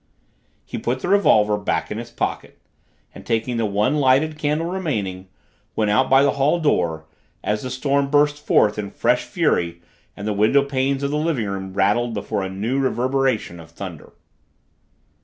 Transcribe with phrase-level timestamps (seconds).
[0.65, 2.57] He put the revolver back in his pocket
[3.13, 5.27] and, taking the one lighted candle remaining,
[5.75, 7.05] went out by the hall door,
[7.43, 9.79] as the storm burst forth in fresh fury
[10.17, 14.13] and the window panes of the living room rattled before a new reverberation of thunder.